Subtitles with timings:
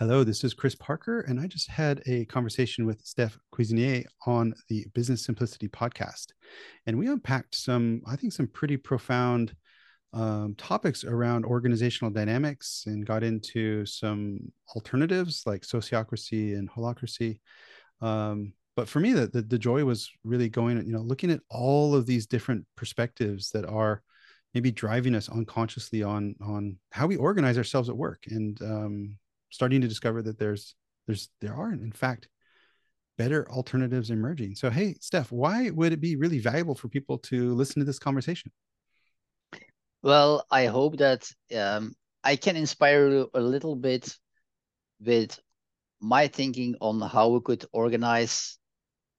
[0.00, 4.52] Hello, this is Chris Parker, and I just had a conversation with Stef Cuisinier on
[4.68, 6.32] the Business Simplicity podcast.
[6.84, 9.54] And we unpacked some, I think, some pretty profound
[10.12, 14.40] um, topics around organizational dynamics and got into some
[14.74, 17.38] alternatives like sociocracy and holacracy.
[18.00, 21.40] Um, but for me, the, the, the joy was really going, you know, looking at
[21.50, 24.02] all of these different perspectives that are
[24.54, 29.16] maybe driving us unconsciously on on how we organize ourselves at work and um,
[29.54, 30.74] starting to discover that there's
[31.06, 32.28] there's there are in fact
[33.16, 34.56] better alternatives emerging.
[34.56, 38.00] So hey, Stef, why would it be really valuable for people to listen to this
[38.00, 38.50] conversation?
[40.02, 41.94] Well, I hope that um,
[42.24, 44.12] I can inspire you a little bit
[45.00, 45.38] with
[46.00, 48.58] my thinking on how we could organize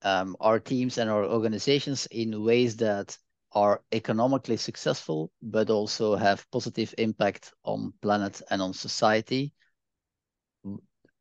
[0.03, 3.17] um, our teams and our organizations in ways that
[3.53, 9.53] are economically successful, but also have positive impact on planet and on society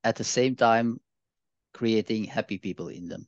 [0.04, 1.00] at the same time
[1.72, 3.26] creating happy people in them.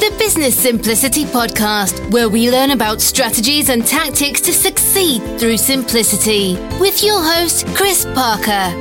[0.00, 6.56] The Business Simplicity Podcast, where we learn about strategies and tactics to succeed through simplicity,
[6.78, 8.74] with your host, Chris Parker.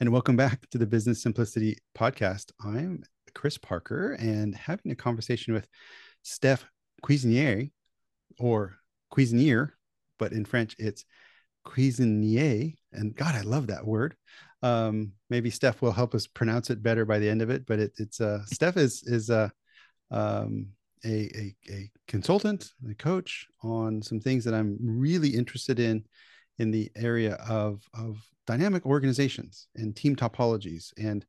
[0.00, 2.52] And welcome back to the Business Simplicity Podcast.
[2.64, 3.02] I'm
[3.34, 5.68] Chris Parker and having a conversation with
[6.24, 6.64] Stef
[7.02, 7.70] Cuisinier
[8.38, 8.76] or
[9.12, 9.72] Cuisinier
[10.20, 11.04] but in French it's
[11.66, 12.76] cuisinier.
[12.92, 14.14] And God, I love that word.
[14.62, 17.66] Um, maybe Stef will help us pronounce it better by the end of it.
[17.66, 19.48] But it, it's uh, Stef is is uh,
[20.12, 20.68] um,
[21.04, 26.04] a, a a consultant, a coach on some things that I'm really interested in
[26.58, 31.24] in the area of of dynamic organizations and team topologies and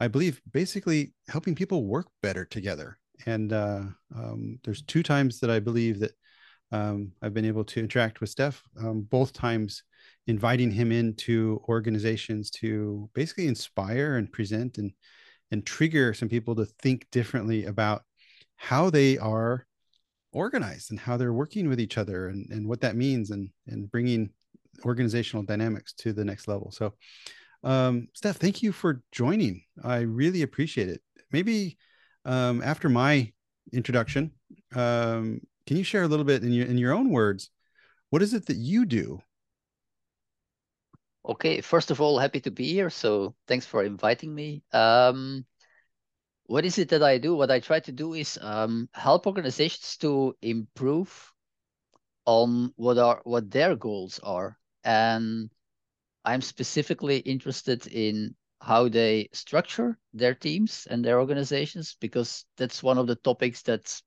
[0.00, 2.98] I believe basically helping people work better together.
[3.26, 3.82] And uh,
[4.16, 6.12] um, there's two times that I believe that
[6.72, 9.82] um, I've been able to interact with Stef um, both times,
[10.26, 14.92] inviting him into organizations to basically inspire and present and
[15.52, 18.02] and trigger some people to think differently about
[18.56, 19.66] how they are
[20.32, 23.90] organized and how they're working with each other and, and what that means and and
[23.90, 24.30] bringing
[24.84, 26.70] organizational dynamics to the next level.
[26.70, 26.94] So,
[27.64, 29.62] um, Stef, thank you for joining.
[29.82, 31.02] I really appreciate it.
[31.32, 31.76] Maybe
[32.24, 33.32] um, after my
[33.72, 34.32] introduction,
[34.74, 35.40] um,
[35.70, 37.48] can you share a little bit in your in your own words?
[38.08, 39.22] What is it that you do?
[41.24, 42.90] Okay, first of all, happy to be here.
[42.90, 44.64] So thanks for inviting me.
[44.72, 45.46] Um,
[46.46, 47.36] what is it that I do?
[47.36, 51.32] What I try to do is um, help organizations to improve
[52.26, 55.52] on what are what their goals are, and
[56.24, 62.98] I'm specifically interested in how they structure their teams and their organizations because that's one
[62.98, 64.02] of the topics that's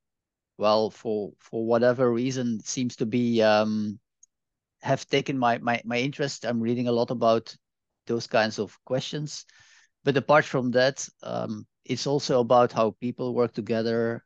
[0.58, 4.00] well, for for whatever reason, seems to be um,
[4.82, 6.46] have taken my, my my interest.
[6.46, 7.56] I'm reading a lot about
[8.06, 9.46] those kinds of questions,
[10.04, 14.24] but apart from that, um, it's also about how people work together,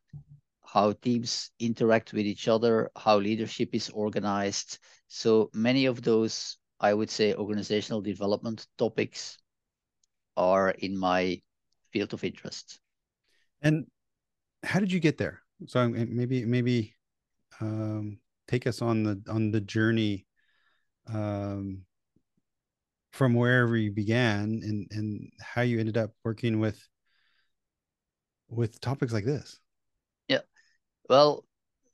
[0.65, 4.79] how teams interact with each other, how leadership is organized.
[5.07, 9.37] So many of those, I would say, organizational development topics
[10.35, 11.41] are in my
[11.91, 12.79] field of interest.
[13.61, 13.85] And
[14.63, 15.41] how did you get there?
[15.65, 16.93] So maybe maybe
[17.59, 20.25] um, take us on the on the journey
[21.07, 21.83] um,
[23.11, 26.79] from wherever you began and and how you ended up working with
[28.49, 29.59] with topics like this.
[30.27, 30.41] Yeah.
[31.09, 31.45] Well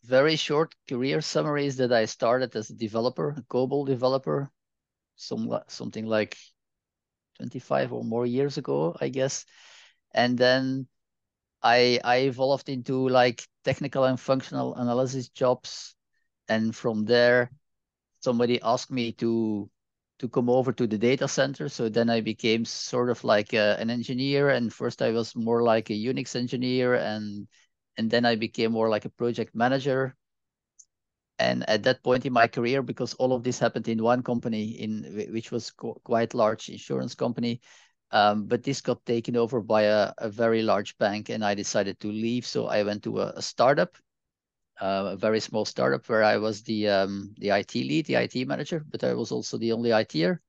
[0.03, 4.51] very short career summaries that i started as a developer a COBOL developer
[5.16, 6.35] some something like
[7.38, 9.45] 25 or more years ago i guess.
[10.13, 10.88] And then
[11.63, 15.96] I I evolved into like technical and functional analysis jobs,
[16.50, 17.51] and from there,
[18.22, 19.69] somebody asked me to
[20.19, 21.69] to come over to the data center.
[21.69, 25.63] So then I became sort of like a, an engineer, and first I was more
[25.63, 27.47] like a Unix engineer, and
[27.97, 30.16] and then I became more like a project manager.
[31.40, 34.80] And at that point in my career, because all of this happened in one company,
[34.80, 37.60] in which was quite large insurance company,
[38.13, 42.00] um, but this got taken over by a, a, very large bank, and I decided
[42.01, 42.45] to leave.
[42.45, 43.98] So I went to a, a startup,
[44.80, 48.45] uh, a very small startup, where I was the um, the IT lead, the IT
[48.45, 50.39] manager, but I was also the only ITer.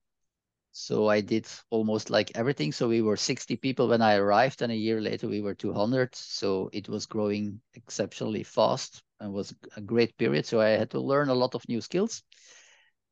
[0.73, 2.71] So I did almost like everything.
[2.71, 6.15] So we were 60 people when I arrived, and a year later we were 200.
[6.15, 10.45] So it was growing exceptionally fast and was a great period.
[10.45, 12.23] So I had to learn a lot of new skills.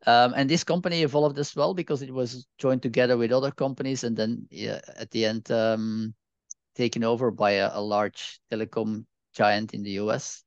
[0.06, 4.02] Um, and this company evolved as well because it was joined together with other companies
[4.02, 6.14] and then yeah, at the end um,
[6.74, 10.42] taken over by a, a, large telecom giant in the US.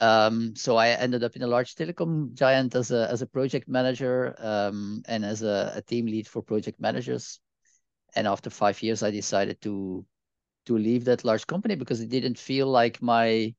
[0.00, 3.68] Um, so I ended up in a large telecom giant as a as a project
[3.68, 7.40] manager um, and as a, a, team lead for project managers.
[8.16, 10.06] And after five years, I decided to
[10.66, 13.54] to leave that large company because it didn't feel like my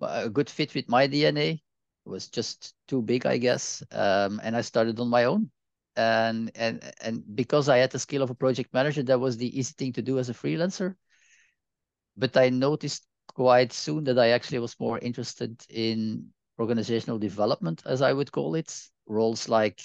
[0.00, 1.60] a good fit with my DNA.
[2.08, 3.82] Was just too big, I guess.
[3.92, 5.50] Um, and I started on my own.
[5.96, 9.58] And and and because I had the skill of a project manager, that was the
[9.58, 10.94] easy thing to do as a freelancer.
[12.16, 18.02] But I noticed quite soon that I actually was more interested in organizational development, as
[18.02, 18.74] I would call it,
[19.06, 19.80] roles like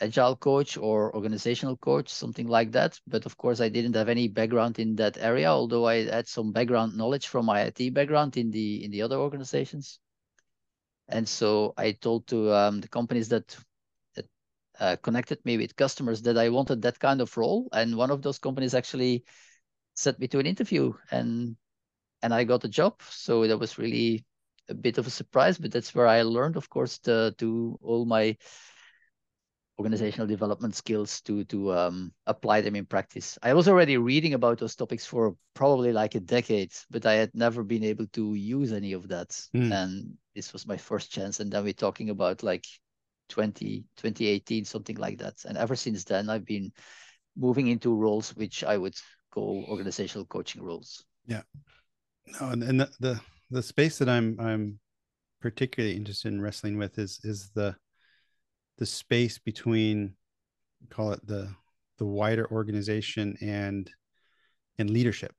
[0.00, 3.00] agile coach or organizational coach, something like that.
[3.06, 6.52] But of course, I didn't have any background in that area, although I had some
[6.52, 9.98] background knowledge from my IT background in the in the other organizations.
[11.12, 13.56] And so I told to um, the companies that,
[14.16, 14.26] that
[14.80, 18.22] uh, connected me with customers that I wanted that kind of role, and one of
[18.22, 19.24] those companies actually
[19.94, 21.56] sent me to an interview, and
[22.22, 23.02] and I got a job.
[23.02, 24.24] So that was really
[24.68, 28.06] a bit of a surprise, but that's where I learned, of course, to do all
[28.06, 28.36] my
[29.78, 33.38] organizational development skills to to um, apply them in practice.
[33.42, 37.30] I was already reading about those topics for probably like a decade, but I had
[37.34, 39.30] never been able to use any of that.
[39.54, 39.72] Mm.
[39.72, 41.40] And this was my first chance.
[41.40, 42.66] And then we're talking about like
[43.30, 45.44] 20, 2018, something like that.
[45.46, 46.72] And ever since then, I've been
[47.36, 48.94] moving into roles which I would
[49.30, 51.04] call organizational coaching roles.
[51.26, 51.42] Yeah.
[52.40, 53.20] No, and, and the, the
[53.50, 54.78] the space that I'm I'm
[55.40, 57.74] particularly interested in wrestling with is is the
[58.78, 60.14] the space between
[60.90, 61.48] call it the
[61.98, 63.90] the wider organization and
[64.78, 65.34] and leadership.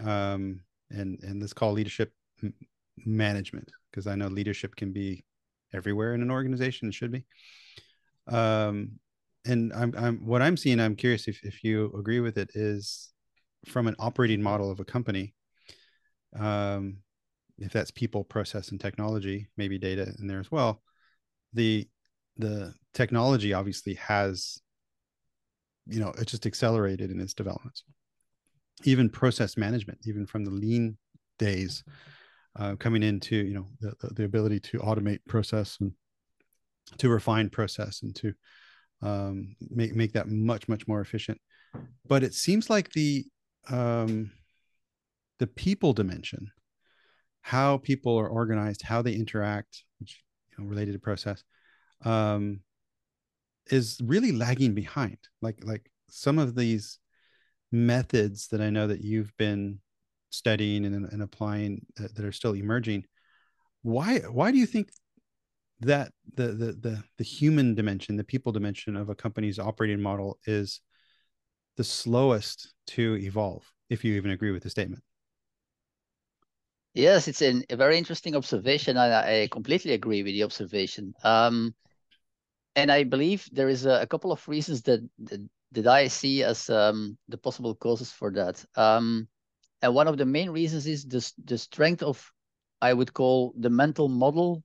[0.00, 0.60] Um
[0.90, 2.12] and and let's call leadership
[2.42, 2.54] m-
[3.04, 5.24] management because i know leadership can be
[5.74, 7.24] everywhere in an organization it should be.
[8.28, 8.98] Um
[9.46, 13.12] and i'm i'm what i'm seeing i'm curious if, if you agree with it is
[13.66, 15.34] from an operating model of a company
[16.38, 16.98] um
[17.58, 20.82] if that's people process and technology maybe data in there as well
[21.54, 21.88] the
[22.38, 24.60] the technology obviously has
[25.86, 27.84] you know it just accelerated in its developments.
[28.84, 30.96] Even process management even from the lean
[31.38, 31.84] days
[32.58, 35.92] uh, coming into you know the, the ability to automate process and
[36.98, 38.32] to refine process and to
[39.02, 41.40] um, make make that much much more efficient.
[42.06, 43.24] But it seems like the
[43.68, 44.30] um,
[45.38, 46.50] the people dimension
[47.42, 51.44] how people are organized how they interact which you know related to process
[52.04, 52.60] um,
[53.70, 55.18] is really lagging behind.
[55.42, 56.98] Like like some of these
[57.72, 59.80] methods that I know that you've been
[60.30, 63.04] studying and, and applying that, that are still emerging.
[63.82, 64.90] Why why do you think
[65.80, 70.38] that the, the the the human dimension, the people dimension of a company's operating model
[70.46, 70.80] is
[71.76, 73.64] the slowest to evolve?
[73.88, 75.02] If you even agree with the statement.
[76.94, 78.96] Yes, it's an, a very interesting observation.
[78.96, 81.12] I, I completely agree with the observation.
[81.22, 81.74] Um,
[82.76, 86.44] and I believe there is a, a couple of reasons that, that, that I see
[86.44, 88.64] as um, the possible causes for that.
[88.76, 89.28] Um,
[89.82, 92.30] and one of the main reasons is the, the strength of,
[92.80, 94.62] I would call the mental model,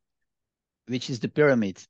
[0.87, 1.81] which is the pyramid.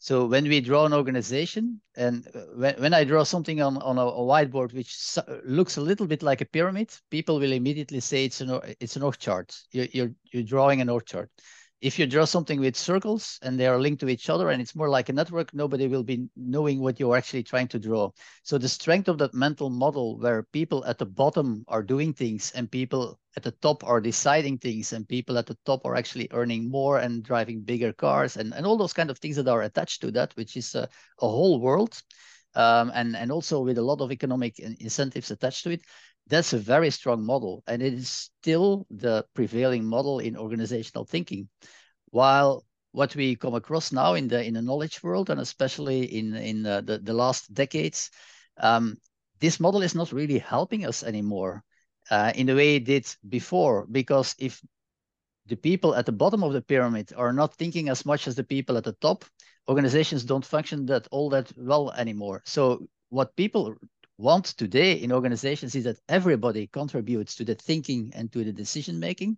[0.00, 3.98] So when we draw an organization, and uh, when, when I draw something on, on
[3.98, 4.96] a, a whiteboard which
[5.44, 9.02] looks a little bit like a pyramid, people will immediately say it's an it's an
[9.02, 9.56] org chart.
[9.72, 11.30] You're, you're, you're drawing an org chart
[11.80, 14.74] if you draw something with circles and they are linked to each other and it's
[14.74, 18.10] more like a network, nobody will be knowing what you're actually trying to draw.
[18.42, 22.50] So the strength of that mental model where people at the bottom are doing things
[22.56, 26.28] and people at the top are deciding things and people at the top are actually
[26.32, 29.62] earning more and driving bigger cars and, and all those kind of things that are
[29.62, 30.88] attached to that, which is a,
[31.20, 32.02] a whole world.
[32.54, 35.82] Um, and, and also with a lot of economic incentives attached to it
[36.28, 41.48] that's a very strong model and it is still the prevailing model in organizational thinking.
[42.10, 46.34] While what we come across now in the in the knowledge world and especially in
[46.34, 48.10] in the, the, the last decades
[48.60, 48.96] um,
[49.40, 51.62] this model is not really helping us anymore
[52.10, 54.60] uh, in the way it did before because if
[55.46, 58.44] the people at the bottom of the pyramid are not thinking as much as the
[58.44, 59.24] people at the top
[59.68, 62.42] organizations don't function that all that well anymore.
[62.44, 63.76] So what people
[64.18, 68.98] want today in organizations is that everybody contributes to the thinking and to the decision
[68.98, 69.36] making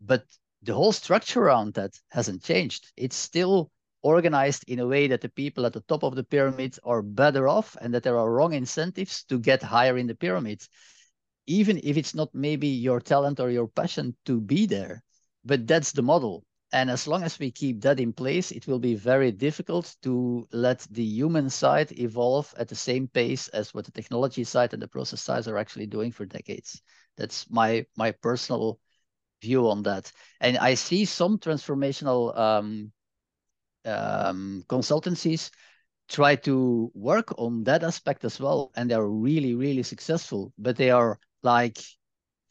[0.00, 0.24] but
[0.62, 2.90] the whole structure around that hasn't changed.
[2.96, 3.70] It's still
[4.02, 7.48] organized in a way that the people at the top of the pyramid are better
[7.48, 10.62] off and that there are wrong incentives to get higher in the pyramid
[11.46, 15.02] even if it's not maybe your talent or your passion to be there.
[15.44, 18.80] But that's the model and as long as we keep that in place, it will
[18.80, 23.84] be very difficult to let the human side evolve at the same pace as what
[23.84, 26.82] the technology side and the process sides are actually doing for decades.
[27.16, 28.80] That's my my personal
[29.40, 30.10] view on that.
[30.40, 32.92] And I see some transformational um,
[33.84, 35.50] um, consultancies
[36.08, 40.52] try to work on that aspect as well, and they're really, really successful.
[40.58, 41.78] But they are like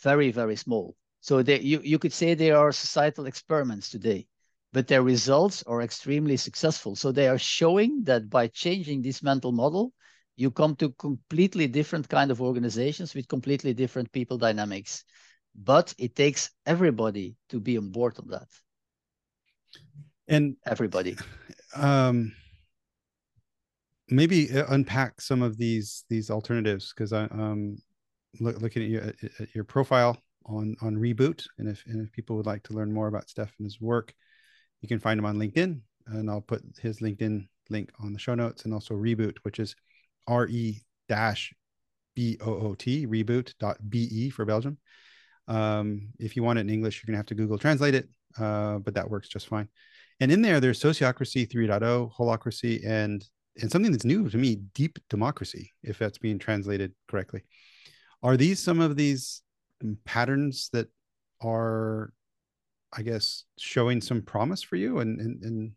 [0.02, 0.96] very, very small.
[1.24, 4.28] So they, you you could say they are societal experiments today,
[4.74, 6.98] but their results are extremely successful.
[6.98, 9.94] So they are showing that by changing this mental model,
[10.36, 15.06] you come to completely different kind of organizations with completely different people dynamics.
[15.56, 18.50] But it takes everybody to be on board on that.
[20.28, 21.16] And everybody.
[21.74, 22.34] Um
[24.10, 27.78] maybe uh, unpack some of these these alternatives because i um
[28.42, 29.04] look, looking at your
[29.40, 32.92] at your profile on on reboot and if and if people would like to learn
[32.92, 34.14] more about Stefan's work
[34.82, 38.36] you can find him on linkedin and i'll put his linkedin link on the show
[38.36, 39.76] notes and also reboot which is
[40.28, 41.54] re dash
[42.16, 44.78] b o o t reboot.be for belgium
[45.48, 48.08] um, if you want it in English, you're going to have to Google translate it,
[48.40, 49.68] uh, but that works just fine.
[50.20, 53.26] And in there, there's Sociocracy 3.0, holacracy, and
[53.62, 57.44] and something that's new to me, Deep Democracy, if that's being translated correctly.
[58.24, 59.44] Are these some of these
[60.06, 60.88] patterns that
[61.42, 62.14] are,
[62.96, 65.00] I guess, showing some promise for you?
[65.00, 65.72] And and and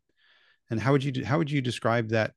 [0.71, 2.33] and how would you how would you describe that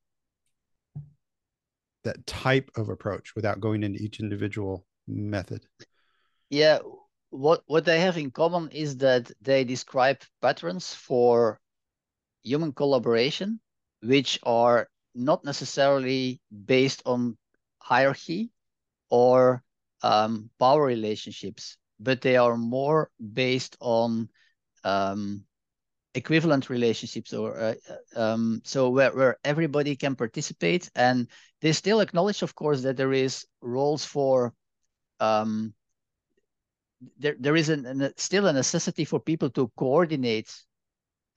[2.04, 5.66] that type of approach without going into each individual method?
[6.50, 6.80] Yeah,
[7.30, 11.60] what what they have in common is that they describe patterns for
[12.42, 13.60] human collaboration
[14.02, 17.38] which are not necessarily based on
[17.80, 18.52] hierarchy
[19.10, 19.64] or
[20.02, 24.30] um, power relationships, but they are more based on
[24.84, 25.44] um,
[26.16, 30.90] equivalent relationships or uh, uh um, so where, where everybody can participate.
[30.96, 31.28] And
[31.62, 34.54] they still acknowledge of course that there is roles for
[35.20, 35.74] um,
[37.18, 40.54] there, there is an, an, still a necessity for people to coordinate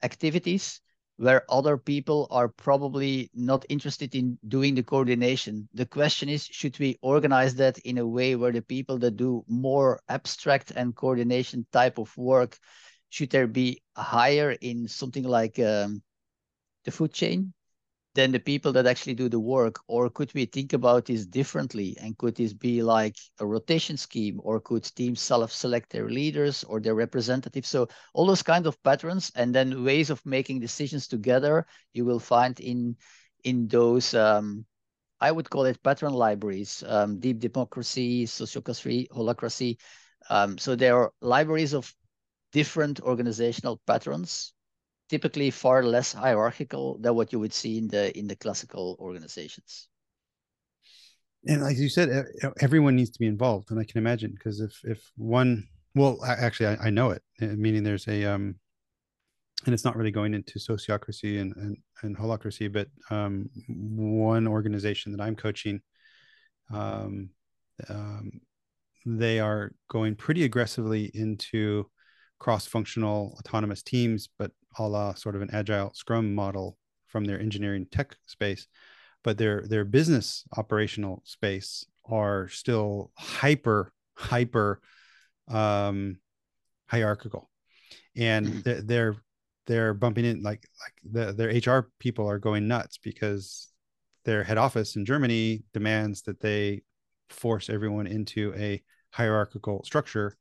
[0.01, 0.81] activities
[1.17, 5.69] where other people are probably not interested in doing the coordination.
[5.73, 9.43] The question is, should we organize that in a way where the people that do
[9.47, 12.57] more abstract and coordination type of work,
[13.09, 16.01] should there be higher in something like um,
[16.83, 17.53] the food chain?
[18.15, 19.79] Than the people that actually do the work?
[19.87, 21.97] Or could we think about this differently?
[21.99, 24.39] And could this be like a rotation scheme?
[24.43, 27.69] Or could teams self-select their leaders or their representatives?
[27.69, 32.19] So all those kind of patterns and then ways of making decisions together, you will
[32.19, 32.97] find in
[33.43, 34.65] in those um,
[35.19, 39.77] I would call it pattern libraries, um, deep democracy, sociocracy, holacracy.
[40.29, 41.93] Um, so there are libraries of
[42.51, 44.52] different organizational patterns
[45.13, 49.87] typically far less hierarchical than what you would see in the in the classical organizations.
[51.45, 52.25] And like you said
[52.59, 56.69] everyone needs to be involved and i can imagine because if if one well actually
[56.73, 58.55] I, I, know it eh, meaning there's a um
[59.65, 65.11] and it's not really going into sociocracy and and, and holacracy but um one organization
[65.11, 65.81] that i'm coaching
[66.71, 67.29] um,
[67.89, 68.31] um
[69.05, 71.85] they are going pretty aggressively into
[72.43, 76.77] cross-functional autonomous teams, but a la sort of an agile scrum model
[77.07, 78.67] from their engineering tech space,
[79.23, 84.81] but their their business operational space are still hyper hyper
[85.47, 86.17] um,
[86.87, 87.49] hierarchical,
[88.15, 88.87] and mm-hmm.
[88.87, 89.15] they're
[89.67, 93.69] they're bumping in like like the, their HR people are going nuts because
[94.25, 96.81] their head office in Germany demands that they
[97.29, 100.35] force everyone into a hierarchical structure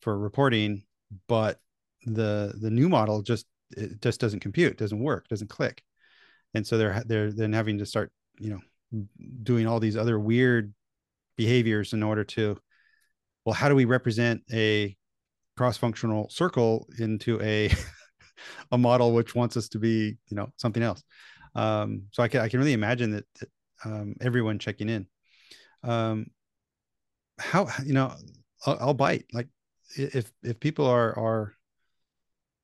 [0.00, 0.82] for reporting
[1.28, 1.58] but
[2.04, 5.82] the the new model just it just doesn't compute doesn't work doesn't click.
[6.54, 9.04] And so they're they're then having to start you know
[9.42, 10.72] doing all these other weird
[11.36, 12.58] behaviors in order to
[13.44, 14.96] well how do we represent a
[15.56, 17.70] cross-functional circle into a
[18.72, 21.02] a model which wants us to be you know something else?
[21.54, 23.48] Um so i can i can really imagine that, that
[23.84, 25.06] um, everyone checking in.
[25.82, 26.26] Um
[27.38, 28.14] how you know
[28.64, 29.26] I'll, I'll bite.
[29.32, 29.48] Like
[29.96, 31.55] if if people are are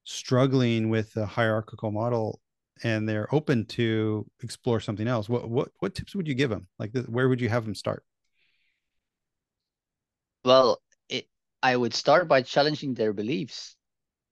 [0.04, 2.40] struggling with a hierarchical model
[2.82, 6.66] and they're open to explore something else what what what tips would you give them
[6.78, 8.04] like where would you have them start?
[10.44, 11.26] Well it,
[11.62, 13.76] i would start by challenging their beliefs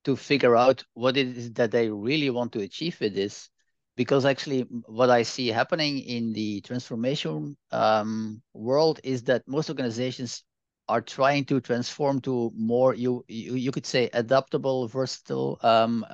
[0.04, 3.48] to figure out what it is that they really want to achieve with this
[3.96, 10.42] because actually what i see happening in the transformation um, world is that most organizations
[10.90, 16.04] are trying to transform to more you you, you could say adaptable versatile um,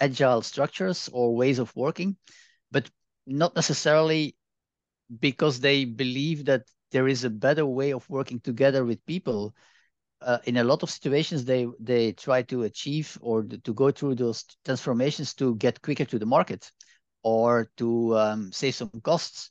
[0.00, 2.16] agile structures or ways of working
[2.70, 2.90] but
[3.26, 4.36] not necessarily
[5.20, 6.62] because they believe that
[6.92, 9.54] there is a better way of working together with people.
[10.22, 14.14] Uh, in a lot of situations they they try to achieve or to go through
[14.14, 16.70] those transformations to get quicker to the market
[17.22, 19.50] or to um, save some costs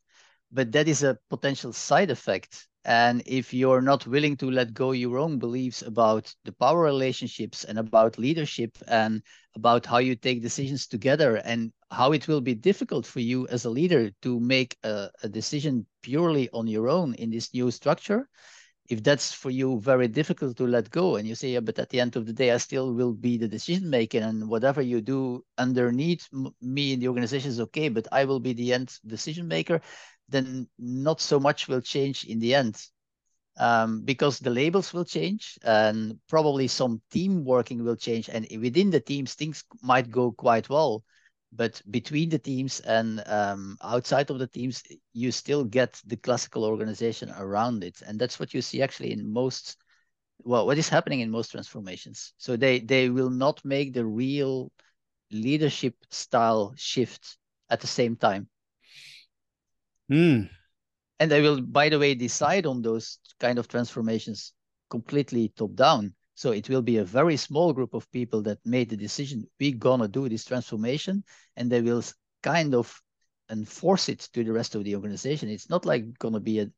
[0.52, 4.92] but that is a potential side effect and if you're not willing to let go
[4.92, 9.18] your own beliefs about the power relationships and about leadership and
[9.50, 13.66] about how you take decisions together and how it will be difficult for you as
[13.66, 18.28] a leader to make a, a decision purely on your own in this new structure,
[18.90, 21.90] if that's for you very difficult to let go and you say yeah but at
[21.90, 25.02] the end of the day i still will be the decision maker and whatever you
[25.02, 26.28] do underneath
[26.62, 29.82] me in the organization is okay but i will be the end decision maker
[30.30, 32.82] then not so much will change in the end
[33.58, 38.30] um, because the labels will change and probably some team working will change.
[38.30, 41.04] And within the teams things might go quite well
[41.52, 44.84] but between the teams and um, outside of the teams
[45.14, 48.02] you still get the classical organization around it.
[48.06, 49.78] And that's what you see actually in most
[50.44, 52.34] well what is happening in most transformations.
[52.38, 54.72] So they they will not make the real
[55.32, 57.38] leadership style shift
[57.70, 58.48] at the same time
[60.10, 60.50] Mm.
[61.20, 64.54] And they will, by the way, decide on those kind of transformations
[64.90, 66.16] completely top down.
[66.36, 69.76] So it will be a very small group of people that made the decision, we're
[69.76, 71.24] going to do this transformation,
[71.58, 72.04] and they will
[72.42, 73.02] kind of
[73.52, 75.50] enforce it to the rest of the organization.
[75.50, 76.70] It's not like going to be a,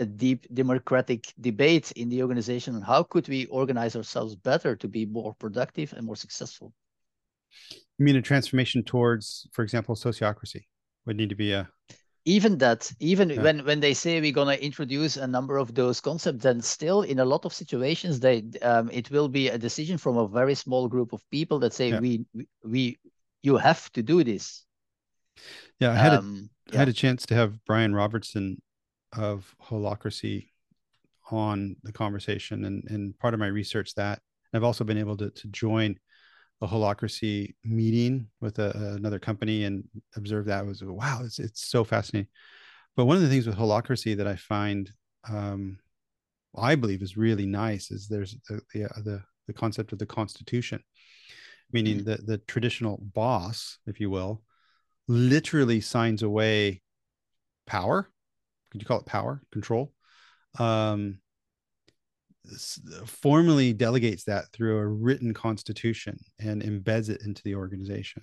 [0.00, 4.88] a deep democratic debate in the organization on how could we organize ourselves better to
[4.88, 6.72] be more productive and more successful.
[7.98, 10.64] You mean a transformation towards, for example, sociocracy
[11.06, 11.68] would need to be a
[12.28, 13.40] even that even yeah.
[13.40, 17.00] when when they say we're going to introduce a number of those concepts then still
[17.02, 20.54] in a lot of situations they um, it will be a decision from a very
[20.54, 22.00] small group of people that say yeah.
[22.00, 22.26] we
[22.62, 22.98] we
[23.42, 24.66] you have to do this
[25.80, 26.76] yeah i had um, a, yeah.
[26.76, 28.60] I had a chance to have brian robertson
[29.16, 30.50] of holacracy
[31.30, 34.20] on the conversation and and part of my research that
[34.52, 35.98] i've also been able to to join
[36.60, 39.84] a holacracy meeting with a, another company and
[40.16, 42.28] observe that was wow it's, it's so fascinating
[42.96, 44.90] but one of the things with holacracy that i find
[45.28, 45.78] um,
[46.56, 50.06] i believe is really nice is there's the, the, uh, the, the concept of the
[50.06, 50.82] constitution
[51.72, 52.10] meaning mm-hmm.
[52.10, 54.42] the, the traditional boss if you will
[55.06, 56.82] literally signs away
[57.66, 58.10] power
[58.70, 59.92] could you call it power control
[60.58, 61.20] um,
[63.06, 68.22] formally delegates that through a written constitution and embeds it into the organization.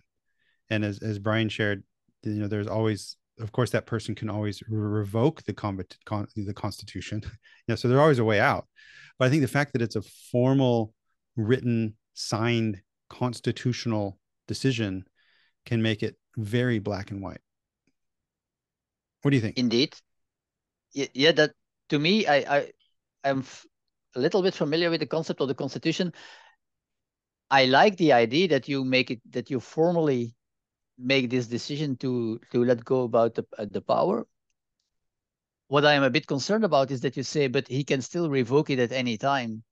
[0.70, 1.84] And as, as Brian shared,
[2.24, 5.84] you know, there's always, of course, that person can always revoke the con-
[6.36, 7.22] the constitution.
[7.24, 7.30] you
[7.70, 8.68] know, so there's always a way out.
[9.20, 10.94] But I think the fact that it's a formal,
[11.36, 15.06] written, signed constitutional decision
[15.66, 17.42] can make it very black and white.
[19.22, 19.58] What do you think?
[19.58, 19.96] Indeed.
[20.94, 21.52] Yeah, that
[21.90, 22.72] to me, I, I,
[23.24, 23.44] I'm
[24.16, 26.14] a little bit familiar with the concept of the constitution.
[27.50, 30.36] I like the idea that you make it that you formally
[30.98, 34.26] make this decision to to let go about the uh, the power.
[35.68, 38.30] What I am a bit concerned about is that you say, but he can still
[38.30, 39.64] revoke it at any time.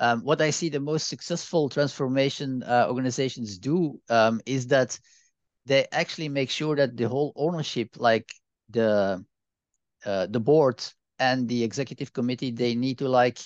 [0.00, 4.98] Um, what I see the most successful transformation uh, organizations do um, is that
[5.66, 8.32] they actually make sure that the whole ownership, like
[8.70, 9.24] the
[10.04, 10.82] uh, the board
[11.18, 13.38] and the executive committee, they need to like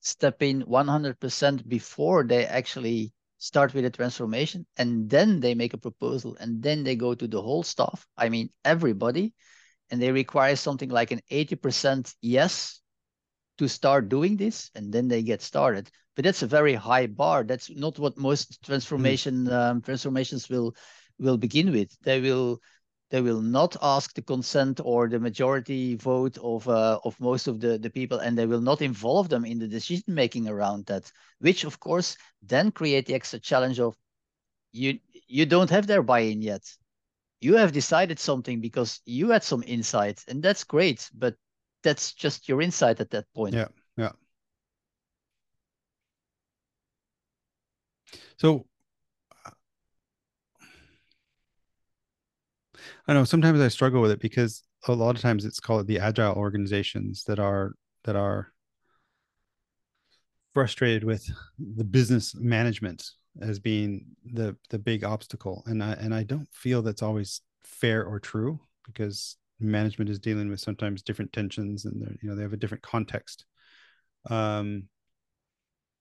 [0.00, 5.78] step in 100% before they actually start with a transformation and then they make a
[5.78, 9.32] proposal and then they go to the whole staff i mean everybody
[9.90, 12.80] and they require something like an 80% yes
[13.58, 15.90] to start doing this and then they get started.
[16.14, 17.44] But that's a very high bar.
[17.44, 19.52] That's not what most transformation mm.
[19.52, 20.74] um, transformations will
[21.18, 21.90] will begin with.
[22.02, 22.60] They will
[23.10, 27.60] they will not ask the consent or the majority vote of uh, of most of
[27.60, 31.10] the, the people and they will not involve them in the decision making around that
[31.40, 33.96] which of course then create the extra challenge of
[34.72, 36.62] you you don't have their buy-in yet.
[37.40, 41.34] You have decided something because you had some insight and that's great but
[41.82, 43.54] that's just your insight at that point.
[43.54, 44.12] Yeah yeah.
[48.38, 48.67] So
[53.08, 55.98] I know sometimes I struggle with it because a lot of times it's called the
[55.98, 57.72] agile organizations that are
[58.04, 58.52] that are
[60.52, 61.26] frustrated with
[61.58, 65.62] the business management as being the the big obstacle.
[65.66, 70.50] And I and I don't feel that's always fair or true because management is dealing
[70.50, 73.46] with sometimes different tensions and they're you know they have a different context.
[74.28, 74.84] Um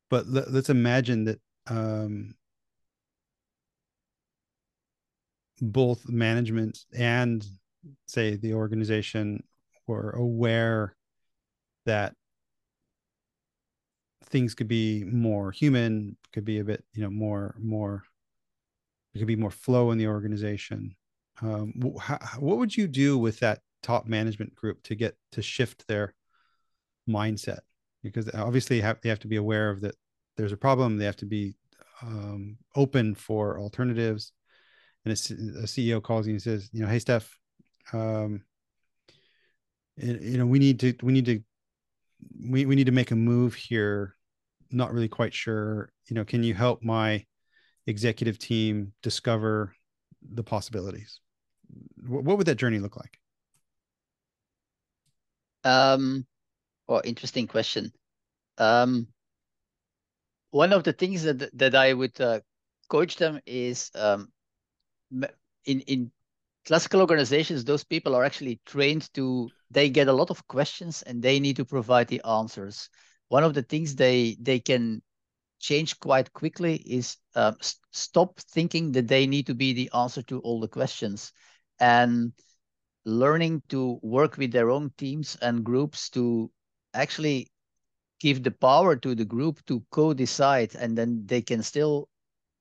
[0.09, 2.35] but let, us imagine that um
[5.61, 7.45] both management and
[8.07, 9.43] say the organization
[9.87, 10.95] were aware
[11.85, 12.13] that
[14.25, 18.03] things could be more human, could be a bit, you know, more more.
[19.13, 20.95] There could be more flow in the organization.
[21.41, 25.87] Um, how, what would you do with that top management group to get to shift
[25.87, 26.13] their
[27.09, 27.59] mindset?
[28.03, 29.95] Because obviously, have, they have to be aware of that.
[30.35, 30.97] There's a problem.
[30.97, 31.55] They have to be
[32.01, 34.33] um, open for alternatives.
[35.05, 37.29] And a, a, CEO calls you and says, you know, hey Stef,
[37.93, 38.41] um,
[39.95, 41.41] you know, we need to we need to
[42.39, 44.15] we, we need to make a move here.
[44.69, 47.25] Not really quite sure you know can you help my
[47.85, 49.73] executive team discover
[50.21, 51.19] the possibilities?
[52.05, 53.19] What, what would that journey look like?
[55.63, 56.25] Um
[56.87, 57.91] well interesting question.
[58.57, 59.07] Um
[60.51, 62.39] one of the things that that i would uh,
[62.89, 64.31] coach them is um
[65.65, 66.11] in in
[66.65, 71.21] classical organizations those people are actually trained to they get a lot of questions and
[71.21, 72.89] they need to provide the answers.
[73.29, 75.01] One of the things they they can
[75.59, 77.53] change quite quickly is uh,
[77.91, 81.33] stop thinking that they need to be the answer to all the questions
[81.79, 82.31] and
[83.05, 86.51] learning to work with their own teams and groups to
[86.93, 87.47] actually
[88.19, 92.09] give the power to the group to co-decide and then they can still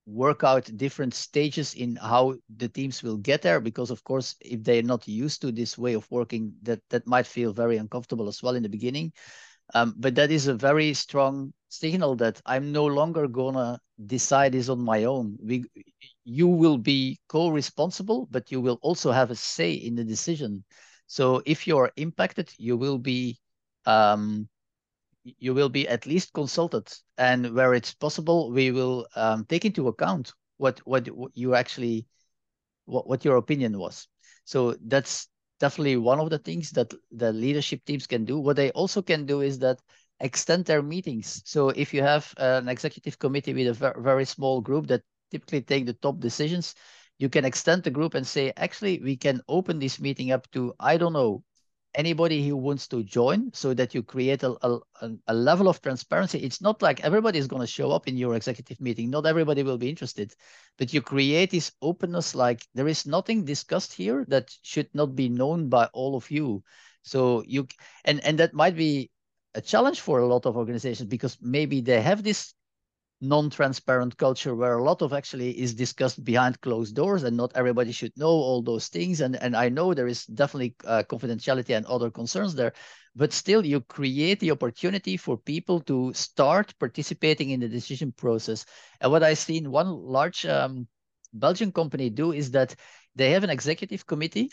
[0.06, 4.62] work out different stages in how the teams will get there because of course if
[4.64, 8.42] they're not used to this way of working that that might feel very uncomfortable as
[8.42, 9.12] well in the beginning
[9.74, 14.68] um, but that is a very strong signal that I'm no longer gonna decide this
[14.68, 15.36] on my own.
[15.42, 15.64] We,
[16.24, 20.64] you will be co-responsible, but you will also have a say in the decision.
[21.06, 23.38] So if you're impacted, you will be
[23.86, 24.48] um,
[25.38, 29.88] you will be at least consulted, and where it's possible, we will um, take into
[29.88, 32.06] account what what you actually
[32.84, 34.08] what what your opinion was.
[34.44, 38.38] So that's definitely one of the things that the leadership teams can do.
[38.38, 39.78] What they also can do is that
[40.20, 41.42] extend their meetings.
[41.44, 45.86] So if you have an executive committee with a very small group that typically take
[45.86, 46.74] the top decisions,
[47.18, 50.74] you can extend the group and say, actually, we can open this meeting up to,
[50.78, 51.42] I don't know,
[51.96, 54.78] anybody who wants to join so that you create a, a,
[55.26, 56.38] a level of transparency.
[56.38, 59.10] It's not like everybody is going to show up in your executive meeting.
[59.10, 60.34] Not everybody will be interested,
[60.78, 65.28] but you create this openness like there is nothing discussed here that should not be
[65.28, 66.62] known by all of you.
[67.02, 67.66] So you
[68.04, 69.10] and and that might be
[69.54, 72.54] a challenge for a lot of organizations because maybe they have this
[73.20, 77.90] non-transparent culture where a lot of actually is discussed behind closed doors and not everybody
[77.90, 79.20] should know all those things.
[79.20, 82.72] And and i know there is definitely uh, confidentiality and other concerns there
[83.14, 88.66] but still you create the opportunity for people to start participating in the decision process.
[89.00, 90.86] And what i've seen one large um,
[91.32, 92.74] belgian company do is that
[93.14, 94.50] they have an executive committee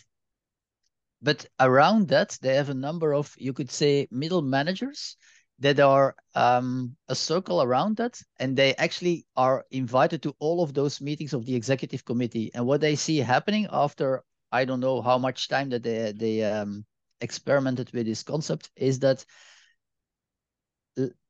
[1.21, 5.17] but around that they have a number of you could say middle managers
[5.59, 10.73] that are um, a circle around that, and they actually are invited to all of
[10.73, 12.51] those meetings of the executive committee.
[12.53, 16.43] And what they see happening after I don't know how much time that they they
[16.43, 16.85] um,
[17.21, 19.25] experimented with this concept is that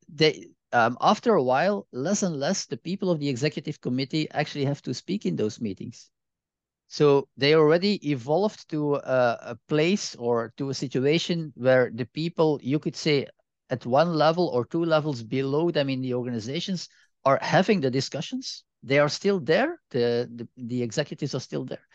[0.10, 4.66] they um, after a while, less and less the people of the executive committee actually
[4.66, 6.10] have to speak in those meetings.
[6.88, 12.60] So they already evolved to a, a, place or to a situation where the people,
[12.62, 13.28] you could say,
[13.74, 16.90] at one level or two levels below them in the organizations
[17.26, 18.64] are having the discussions.
[18.90, 19.72] They are still there.
[19.90, 21.86] The, the, the executives are still there,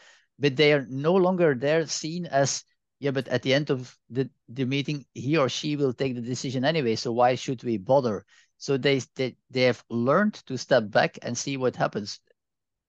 [0.43, 2.65] but they are no longer there seen as,
[2.99, 6.31] yeah, but at the end of the, the meeting, he or she will take the
[6.35, 6.97] decision anyway.
[6.97, 8.25] So why should we bother?
[8.57, 12.21] So they, they, they have learned to step back and see what happens.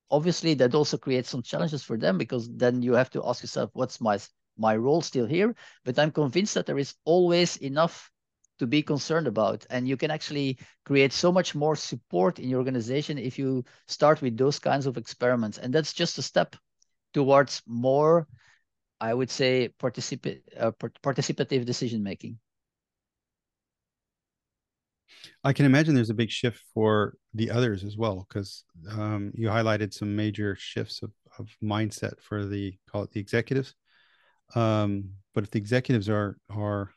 [0.10, 3.70] Obviously, that also creates some challenges for them because then you have to ask yourself,
[3.74, 4.18] what's my
[4.58, 5.56] my role still here?
[5.86, 8.12] But I'm convinced that there is always enough
[8.60, 9.66] to be concerned about.
[9.70, 14.22] And you can actually create so much more support in your organization if you start
[14.22, 15.58] with those kinds of experiments.
[15.58, 16.56] And that's just a step
[17.14, 18.28] towards more,
[19.02, 20.72] I would say, uh,
[21.04, 22.38] participative decision making.
[25.44, 29.48] I can imagine there's a big shift for the others as well, because um, you
[29.48, 33.74] highlighted some major shifts of, of mindset for the call it the executives.
[34.56, 36.92] Um, but if the executives are are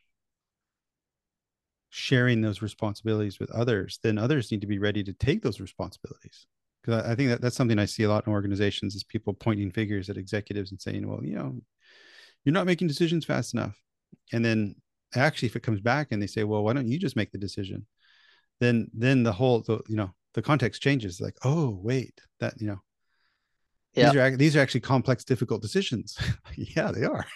[1.94, 6.46] sharing those responsibilities with others, then others need to be ready to take those responsibilities.
[6.82, 9.34] Because I, I think that that's something I see a lot in organizations is people
[9.34, 11.54] pointing fingers at executives and saying, well, you know,
[12.44, 13.78] you're not making decisions fast enough.
[14.32, 14.74] And then
[15.14, 17.36] actually, if it comes back and they say, well, why don't you just make the
[17.36, 17.86] decision?
[18.58, 22.68] Then, then the whole, the, you know, the context changes like, oh, wait, that, you
[22.68, 22.80] know,
[23.92, 24.06] yeah.
[24.06, 26.16] these are, these are actually complex, difficult decisions.
[26.56, 27.26] yeah, they are.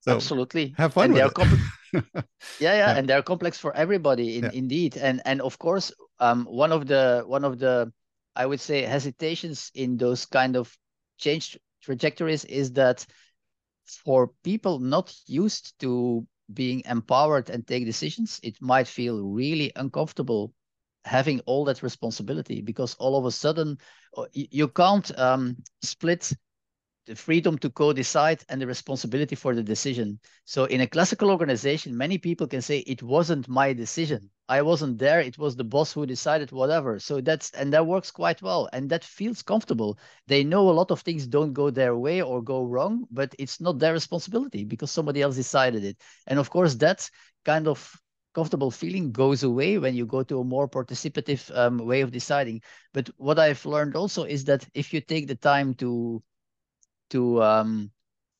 [0.00, 0.74] So Absolutely.
[0.76, 1.58] Have fun and with it.
[1.92, 2.02] Yeah,
[2.60, 4.50] yeah, and they're complex for everybody, in, yeah.
[4.52, 4.96] indeed.
[4.96, 7.92] And and of course, um, one of the one of the
[8.34, 10.76] I would say hesitations in those kind of
[11.18, 13.04] change trajectories is that
[13.86, 20.52] for people not used to being empowered and take decisions, it might feel really uncomfortable
[21.04, 23.76] having all that responsibility because all of a sudden
[24.16, 26.32] uh, you can't um, split
[27.06, 30.20] the freedom to co-decide and the responsibility for the decision.
[30.44, 34.30] So in a classical organization, many people can say it wasn't my decision.
[34.48, 35.20] I wasn't there.
[35.20, 36.98] It was the boss who decided whatever.
[36.98, 39.98] So that's and that works quite well and that feels comfortable.
[40.26, 43.60] They know a lot of things don't go their way or go wrong, but it's
[43.60, 45.98] not their responsibility because somebody else decided it.
[46.26, 47.08] And of course, that
[47.44, 47.96] kind of
[48.34, 52.62] comfortable feeling goes away when you go to a more participative um, way of deciding.
[52.92, 56.22] But what I've learned also is that if you take the time to
[57.12, 57.90] to um,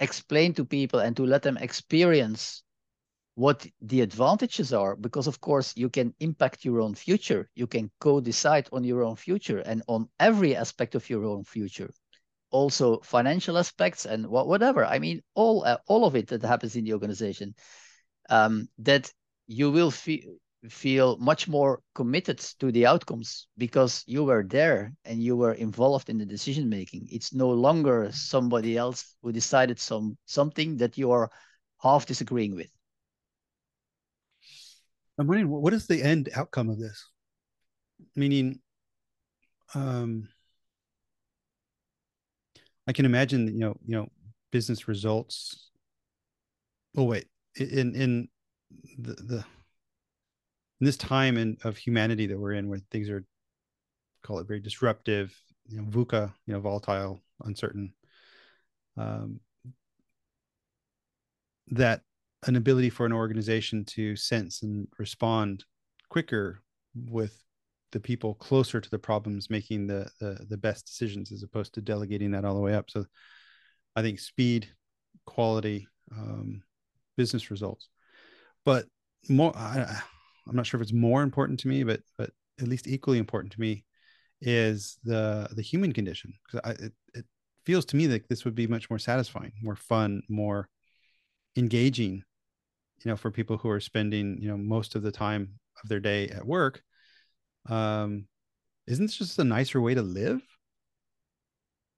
[0.01, 2.63] explain to people and to let them experience
[3.35, 7.49] what the advantages are because of course you can impact your own future.
[7.55, 11.91] You can co-decide on your own future and on every aspect of your own future.
[12.51, 14.85] Also financial aspects and whatever.
[14.85, 17.55] I mean all uh, all of it that happens in the organization
[18.29, 19.11] um, that
[19.47, 20.37] you will feel
[20.69, 26.09] feel much more committed to the outcomes because you were there and you were involved
[26.09, 27.09] in the decision making.
[27.11, 31.31] It's no longer somebody else who decided some something that you are
[31.83, 32.71] half disagreeing with.
[35.19, 37.09] I'm wondering what is the end outcome of this?
[38.15, 38.61] Meaning
[39.75, 40.29] um
[42.87, 44.09] i can imagine you know you know
[44.51, 45.71] business results
[46.97, 48.29] oh wait in in
[48.99, 49.45] the the
[50.83, 53.25] in this time in, of humanity that we're in, where things are
[54.25, 55.33] call it very disruptive,
[55.69, 57.93] you know, VUCA, you know, volatile, uncertain,
[58.97, 59.39] um,
[61.69, 62.01] that
[62.49, 65.65] an ability for an organization to sense and respond
[66.09, 66.61] quicker
[66.97, 67.41] with
[67.93, 71.81] the people closer to the problems making the, the the best decisions as opposed to
[71.81, 72.91] delegating that all the way up.
[72.91, 73.05] So
[73.95, 74.69] i think speed
[75.27, 76.65] quality um,
[77.17, 77.89] business results.
[78.65, 78.87] But
[79.29, 80.03] more I,
[80.49, 83.53] I'm not sure if it's more important to me, but but at least equally important
[83.55, 83.85] to me
[84.41, 87.25] is the the human condition because it, it
[87.65, 90.69] feels to me like this would be much more satisfying, more fun, more
[91.57, 92.23] engaging,
[93.05, 96.01] you know, for people who are spending you know most of the time of their
[96.01, 96.83] day at work.
[97.67, 98.27] Um,
[98.87, 100.43] isn't this just a nicer way to live?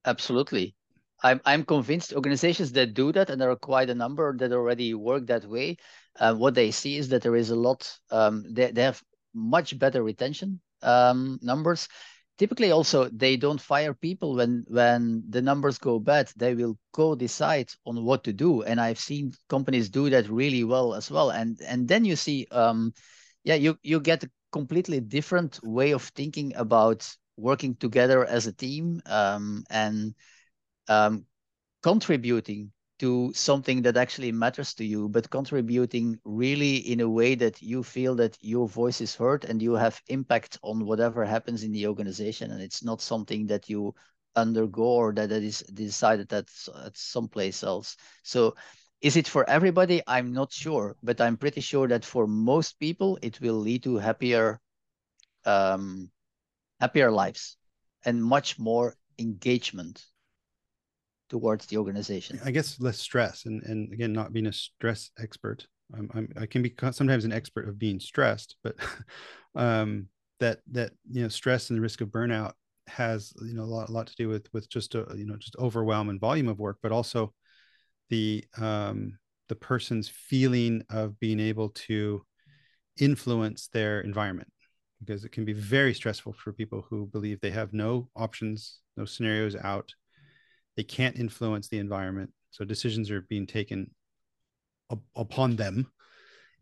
[0.05, 0.75] Absolutely.
[1.23, 4.93] I'm, I'm convinced organizations that do that, and there are quite a number that already
[4.93, 5.77] work that way,
[6.19, 9.01] uh, what they see is that there is a lot, um, they, they have
[9.33, 11.87] much better retention um, numbers.
[12.37, 16.29] Typically, also they don't fire people when when the numbers go bad.
[16.35, 20.65] They will go decide on what to do, and I've seen companies do that really
[20.65, 21.29] well as well.
[21.31, 22.93] And and then you see, um,
[23.45, 28.53] yeah, you you get a completely different way of thinking about working together as a
[28.53, 30.13] team um, and
[30.87, 31.25] um,
[31.83, 37.61] contributing to something that actually matters to you, but contributing really in a way that
[37.61, 41.71] you feel that your voice is heard and you have impact on whatever happens in
[41.71, 42.51] the organization.
[42.51, 43.93] And it's not something that you
[44.35, 46.49] undergo or that it is decided at,
[46.85, 47.97] at someplace else.
[48.23, 48.55] So
[49.01, 50.01] is it for everybody?
[50.07, 53.97] I'm not sure, but I'm pretty sure that for most people, it will lead to
[53.97, 54.59] happier,
[55.45, 56.09] um,
[56.79, 57.57] happier lives
[58.05, 60.05] and much more engagement
[61.39, 62.39] towards the organization.
[62.45, 65.67] I guess less stress and and again not being a stress expert.
[65.93, 68.75] I'm, I'm i can be sometimes an expert of being stressed but
[69.55, 70.07] um
[70.39, 72.53] that that you know stress and the risk of burnout
[72.87, 75.35] has you know a lot, a lot to do with with just a you know
[75.37, 77.31] just overwhelm and volume of work but also
[78.09, 79.17] the um
[79.49, 82.25] the person's feeling of being able to
[82.99, 84.51] influence their environment
[84.99, 89.05] because it can be very stressful for people who believe they have no options no
[89.05, 89.93] scenarios out
[90.75, 92.31] they can't influence the environment.
[92.51, 93.91] So decisions are being taken
[94.89, 95.91] up, upon them.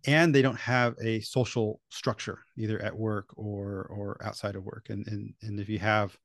[0.05, 4.87] And they don't have a social structure either at work or or outside of work.
[4.89, 6.17] And and, and if you have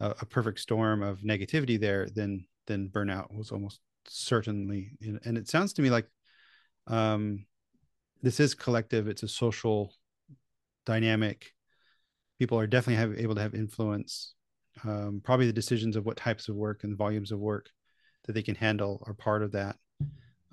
[0.00, 4.92] a, a perfect storm of negativity there then then burnout was almost certainly
[5.24, 6.06] and it sounds to me like
[6.86, 7.44] um
[8.22, 9.08] this is collective.
[9.08, 9.92] It's a social
[10.86, 11.52] dynamic.
[12.38, 14.34] People are definitely have, able to have influence
[14.84, 17.68] um, probably the decisions of what types of work and volumes of work
[18.24, 19.76] that they can handle are part of that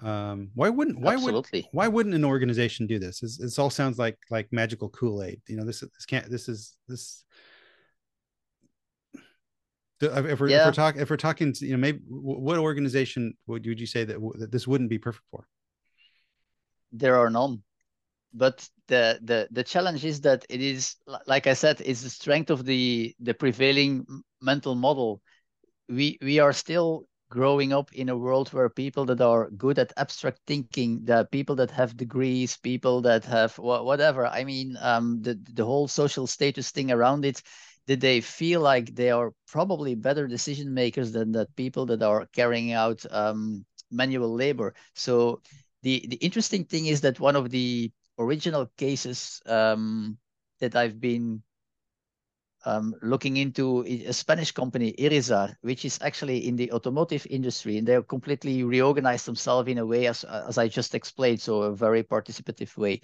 [0.01, 1.61] um, why wouldn't why Absolutely.
[1.61, 5.57] would why wouldn't an organization do this this, all sounds like like magical kool-aid you
[5.57, 7.23] know this this can't this is this
[10.01, 10.59] if we're, yeah.
[10.59, 14.05] if we're talking if we're talking you know maybe what organization would, would you say
[14.05, 15.45] that, that this wouldn't be perfect for
[16.91, 17.61] there are none.
[18.33, 20.95] But the the the challenge is that it is
[21.27, 24.05] like I said, it's the strength of the the prevailing
[24.41, 25.21] mental model.
[25.89, 29.93] We we are still growing up in a world where people that are good at
[29.97, 34.25] abstract thinking, the people that have degrees, people that have whatever.
[34.25, 37.41] I mean, um, the the whole social status thing around it.
[37.87, 42.27] Did they feel like they are probably better decision makers than the people that are
[42.27, 44.75] carrying out um, manual labor?
[44.93, 45.41] So
[45.81, 50.17] the the interesting thing is that one of the original cases um,
[50.59, 51.43] that I've been
[52.65, 57.87] um, looking into a Spanish company, Irizar, which is actually in the automotive industry, and
[57.87, 62.03] they're completely reorganized themselves in a way as as I just explained, so a very
[62.03, 63.01] participative way.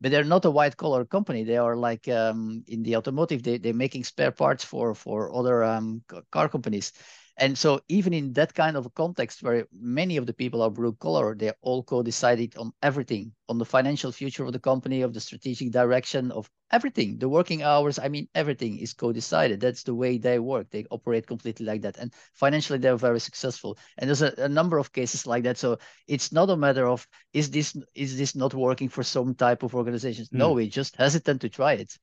[0.00, 1.44] But they're not a white collar company.
[1.44, 5.64] They are like um, in the automotive, they they're making spare parts for for other
[5.64, 6.92] um, car companies.
[7.36, 10.70] And so even in that kind of a context where many of the people are
[10.70, 15.14] blue collar, they all co-decided on everything, on the financial future of the company, of
[15.14, 17.98] the strategic direction of everything, the working hours.
[17.98, 19.60] I mean, everything is co-decided.
[19.60, 20.68] That's the way they work.
[20.70, 21.96] They operate completely like that.
[21.96, 23.78] And financially, they're very successful.
[23.96, 25.56] And there's a, a number of cases like that.
[25.56, 29.62] So it's not a matter of, is this, is this not working for some type
[29.62, 30.28] of organizations?
[30.28, 30.38] Mm.
[30.38, 31.96] No, we just hesitant to try it.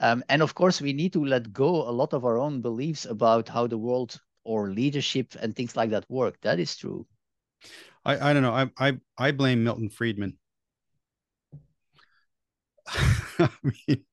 [0.00, 3.04] Um, and of course, we need to let go a lot of our own beliefs
[3.04, 6.40] about how the world or leadership and things like that work.
[6.42, 7.06] That is true.
[8.04, 8.52] I, I don't know.
[8.52, 10.36] I, I, I blame Milton Friedman.
[13.38, 14.04] I mean,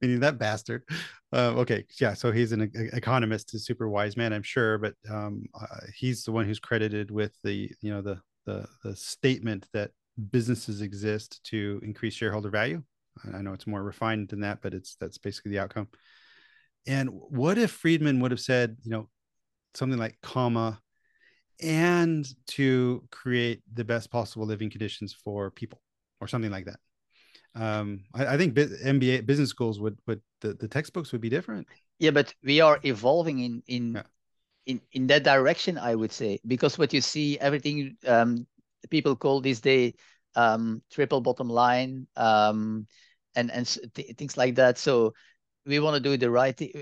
[0.00, 0.82] meaning that bastard.
[1.32, 2.14] Uh, okay, yeah.
[2.14, 6.32] So he's an economist, a super wise man, I'm sure, but um, uh, he's the
[6.32, 9.90] one who's credited with the, you know, the the the statement that
[10.30, 12.82] businesses exist to increase shareholder value.
[13.34, 15.88] I know it's more refined than that, but it's that's basically the outcome.
[16.86, 19.08] And what if Friedman would have said, you know,
[19.74, 20.80] something like comma
[21.60, 25.80] and to create the best possible living conditions for people
[26.20, 26.80] or something like that.
[27.54, 31.66] Um i, I think mba business schools would would the, the textbooks would be different.
[31.98, 34.02] Yeah but we are evolving in in yeah.
[34.66, 38.46] in in that direction i would say because what you see everything um
[38.90, 39.94] people call this day
[40.36, 42.86] um triple bottom line um
[43.38, 44.78] and and th- things like that.
[44.78, 45.14] So
[45.64, 46.72] we want to do the right thing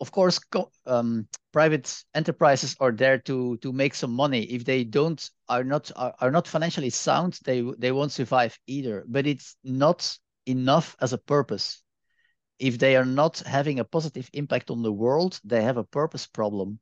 [0.00, 0.40] of course,
[0.86, 4.42] um, private enterprises are there to to make some money.
[4.44, 9.04] If they don't are not are, are not financially sound, they they won't survive either.
[9.08, 11.82] But it's not enough as a purpose.
[12.58, 16.26] If they are not having a positive impact on the world, they have a purpose
[16.26, 16.80] problem,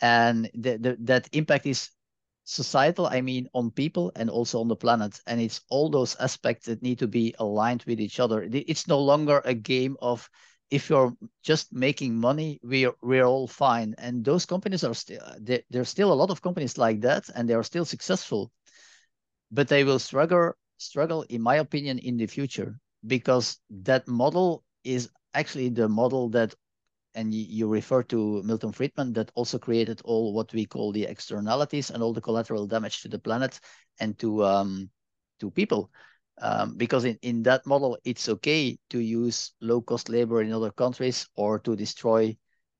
[0.00, 1.90] and the, the, that impact is
[2.44, 3.06] societal.
[3.06, 5.20] I mean, on people and also on the planet.
[5.26, 8.48] And it's all those aspects that need to be aligned with each other.
[8.50, 10.28] It's no longer a game of
[10.70, 13.94] if you're just making money, we're we're all fine.
[13.98, 17.48] And those companies are still there, there's still a lot of companies like that, and
[17.48, 18.52] they are still successful,
[19.50, 25.10] but they will struggle struggle, in my opinion, in the future because that model is
[25.34, 26.54] actually the model that
[27.14, 31.90] and you refer to Milton Friedman that also created all what we call the externalities
[31.90, 33.58] and all the collateral damage to the planet
[33.98, 34.90] and to um,
[35.40, 35.90] to people
[36.40, 40.70] um, because in, in that model, it's okay to use low cost labor in other
[40.70, 42.36] countries or to destroy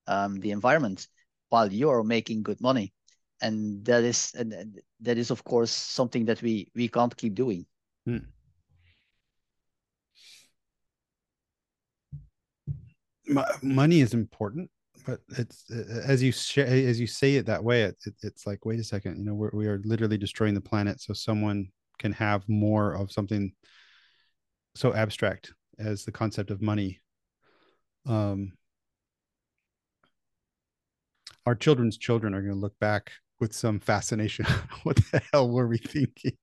[0.06, 1.08] um, the environment
[1.48, 2.92] while you're making good money.
[3.40, 7.66] And that is and that is of course something that we we can't keep doing.
[8.04, 8.18] Hmm.
[13.62, 14.70] Money is important,
[15.06, 18.64] but it's as you sh- as you say it that way, it, it, it's like
[18.64, 21.68] wait a second, you know, we're, we are literally destroying the planet so someone
[21.98, 23.52] can have more of something
[24.74, 27.00] so abstract as the concept of money.
[28.06, 28.52] Um,
[31.46, 34.46] our children's children are going to look back with some fascination.
[34.82, 36.36] What the hell were we thinking?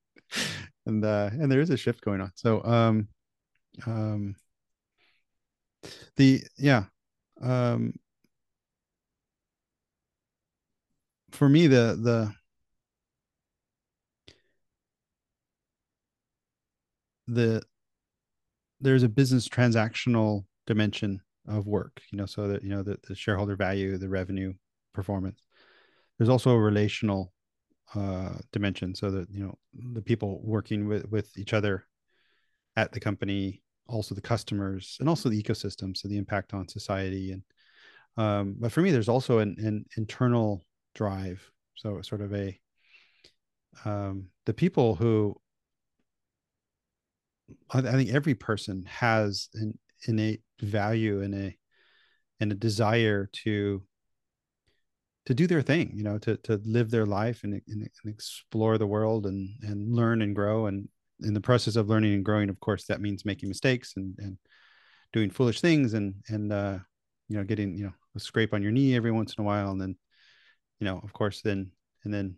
[0.85, 2.31] And uh and there is a shift going on.
[2.35, 3.07] So um
[3.85, 4.35] um
[6.15, 6.85] the yeah
[7.41, 7.93] um
[11.31, 12.33] for me the the
[17.27, 17.61] the
[18.81, 23.15] there's a business transactional dimension of work you know so that you know the, the
[23.15, 24.53] shareholder value the revenue
[24.95, 25.41] performance.
[26.17, 27.33] There's also a relational
[27.93, 29.55] uh, dimension so that you know
[29.93, 31.85] the people working with with each other
[32.75, 37.33] at the company also the customers and also the ecosystem so the impact on society.
[37.33, 37.43] And
[38.17, 40.63] um, but for me there's also an, an internal
[40.95, 42.57] drive so sort of a
[43.83, 45.35] um, the people who
[47.71, 51.57] I think every person has an innate value and a
[52.39, 53.83] and a desire to
[55.25, 58.77] to do their thing, you know, to to live their life and, and, and explore
[58.77, 60.67] the world and and learn and grow.
[60.67, 60.87] And
[61.21, 64.37] in the process of learning and growing, of course, that means making mistakes and and
[65.13, 66.77] doing foolish things and and uh,
[67.29, 69.71] you know getting you know a scrape on your knee every once in a while,
[69.71, 69.95] and then
[70.79, 71.71] you know of course then
[72.03, 72.35] and then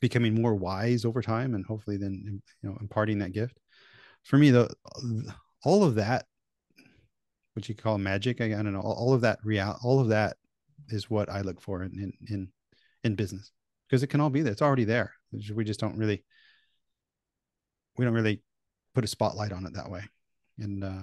[0.00, 2.22] becoming more wise over time and hopefully then
[2.62, 3.58] you know imparting that gift
[4.24, 4.68] for me the
[5.64, 6.26] all of that
[7.54, 10.36] what you call magic i, don't know all, of that real all of that
[10.88, 12.48] is what i look for in in
[13.04, 13.52] in business
[13.88, 14.52] because it can all be there.
[14.52, 15.12] It's already there.
[15.54, 16.24] We just don't really
[17.96, 18.42] we don't really
[18.94, 20.02] put a spotlight on it that way.
[20.58, 21.02] And uh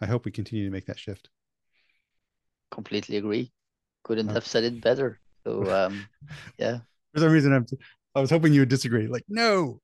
[0.00, 1.30] i hope we continue to make that shift.
[2.70, 3.52] Completely agree.
[4.04, 5.20] Couldn't have said it better.
[5.44, 6.06] So um
[6.58, 6.78] yeah.
[7.14, 7.66] For some reason i'm
[8.14, 9.06] I was hoping you would disagree.
[9.06, 9.80] Like, no,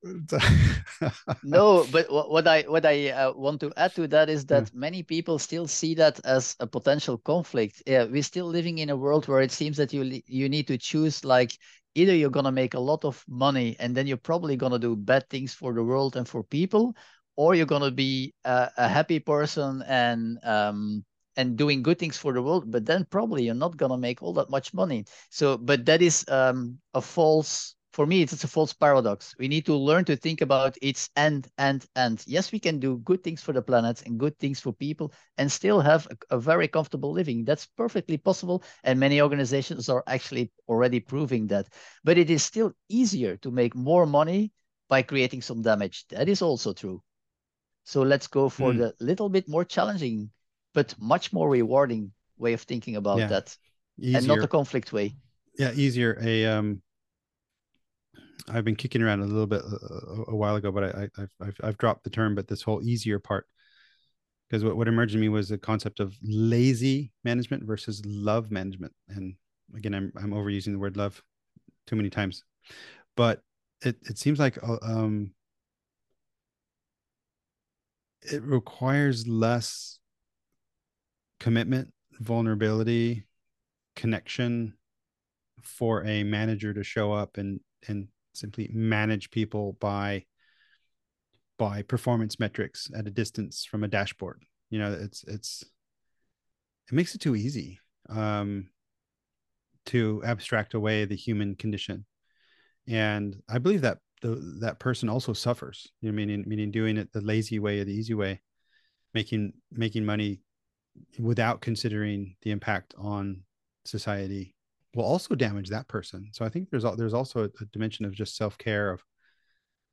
[1.43, 1.85] no.
[1.91, 4.79] But what I what I uh, want to add to that is that yeah.
[4.79, 7.81] many people still see that as a potential conflict.
[7.87, 10.77] Yeah, we're still living in a world where it seems that you you need to
[10.77, 11.57] choose like
[11.95, 15.27] either you're gonna make a lot of money and then you're probably gonna do bad
[15.29, 16.95] things for the world and for people,
[17.35, 21.03] or you're gonna be a, a happy person and um,
[21.35, 24.33] and doing good things for the world, but then probably you're not gonna make all
[24.33, 25.05] that much money.
[25.31, 29.35] So, but that is um, a false for me, it's a false paradox.
[29.39, 32.23] We need to learn to think about its end, end, end.
[32.27, 35.51] Yes, we can do good things for the planet and good things for people and
[35.51, 37.45] still have a, a, very comfortable living.
[37.45, 38.63] That's perfectly possible.
[38.83, 41.67] And many organizations are actually already proving that.
[42.03, 44.51] But it is still easier to make more money
[44.87, 46.05] by creating some damage.
[46.09, 47.01] That is also true.
[47.85, 48.77] So let's go for mm.
[48.77, 50.29] the little bit more challenging,
[50.75, 53.27] but much more rewarding way of thinking about yeah.
[53.27, 53.57] that.
[53.99, 54.17] Easier.
[54.17, 55.15] And not a conflict way.
[55.57, 56.17] Yeah, easier.
[56.21, 56.81] A um
[58.47, 61.55] I've been kicking around a little bit a, uh, a while ago, but I, have
[61.61, 62.35] I've dropped the term.
[62.35, 63.45] But this whole easier part,
[64.49, 68.93] because what, what emerged in me was the concept of lazy management versus love management.
[69.07, 69.35] And
[69.75, 71.21] again, I'm I'm overusing the word love
[71.87, 72.43] too many times,
[73.15, 73.41] but
[73.81, 75.31] it it seems like uh, um
[78.21, 79.99] it requires less
[81.39, 83.25] commitment, vulnerability,
[83.95, 84.73] connection
[85.61, 88.07] for a manager to show up and and
[88.39, 90.25] simply manage people by
[91.57, 94.43] by performance metrics at a distance from a dashboard.
[94.69, 95.63] You know it's it's
[96.89, 97.79] it makes it too easy
[98.09, 98.69] um,
[99.87, 102.05] to abstract away the human condition.
[102.87, 107.11] And i believe that the, that person also suffers you know meaning meaning doing it
[107.13, 108.41] the lazy way or the easy way
[109.13, 110.41] making making money
[111.19, 113.43] without considering the impact on
[113.85, 114.55] society
[114.95, 116.29] will also damage that person.
[116.33, 119.03] So I think there's there's also a, a dimension of just self care of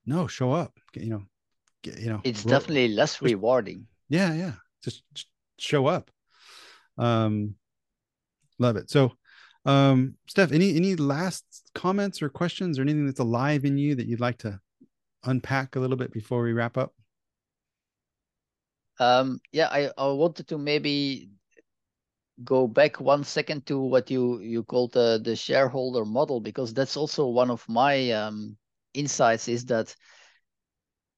[0.06, 0.78] no, show up.
[0.94, 1.22] You know,
[1.82, 3.86] get, you know, it's roll, definitely less just, rewarding.
[4.08, 4.52] Yeah, yeah,
[4.84, 5.28] just, just
[5.58, 6.10] show up.
[6.96, 7.56] Um,
[8.58, 8.88] love it.
[8.88, 9.12] So,
[9.64, 11.44] um, Stef, any any last
[11.74, 14.60] comments or questions or anything that's alive in you that you'd like to
[15.24, 16.94] unpack a little bit before we wrap up?
[18.98, 21.28] Um, yeah, I, I wanted to maybe
[22.44, 26.96] go back one second to what you you called the the shareholder model because that's
[26.96, 28.56] also one of my um,
[28.94, 29.94] insights is that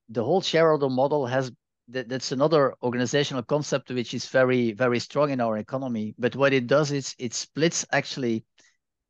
[0.08, 1.50] the whole shareholder model has
[1.88, 6.14] that, that's another organizational concept which is very very strong in our economy.
[6.18, 8.44] But what it does is it splits actually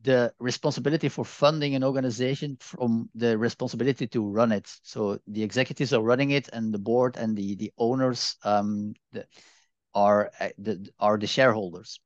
[0.02, 4.70] the responsibility for funding an organization from the responsibility to run it.
[4.82, 9.26] So the executives are running it and the board and the the owners um, the,
[9.95, 12.01] are uh, the, are the shareholders.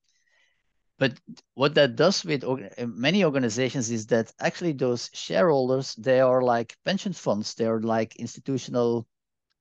[0.98, 1.18] But
[1.54, 2.44] what that does with
[2.78, 8.16] many organizations is that actually those shareholders, they are like pension funds, they are like
[8.16, 9.06] institutional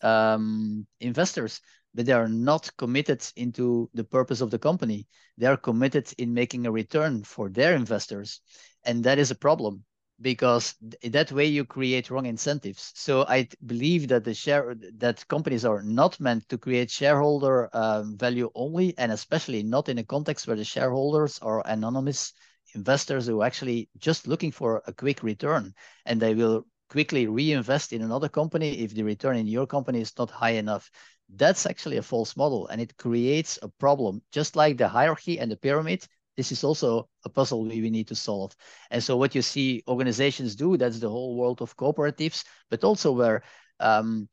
[0.03, 1.61] um, investors,
[1.95, 5.07] but they are not committed into the purpose of the company.
[5.38, 8.41] They are committed in making a return for their investors.
[8.84, 9.84] And that is a problem
[10.22, 12.91] because that way you create wrong incentives.
[12.95, 18.17] So I believe that the share that companies are not meant to create shareholder um,
[18.17, 22.34] value only, and especially not in a context where the shareholders are anonymous
[22.76, 25.74] investors who are actually just looking for a quick return,
[26.05, 30.13] and they will quickly reinvest in another company if the return in your company is
[30.17, 30.91] not high enough.
[31.34, 34.22] That's actually a false model, and it creates a problem.
[34.32, 36.05] Just like the hierarchy and the pyramid,
[36.38, 38.55] this is also a puzzle we, we need to solve.
[38.89, 43.11] And so what you see organizations do, that's the whole world of cooperatives, but also
[43.11, 43.43] where
[43.79, 44.29] um,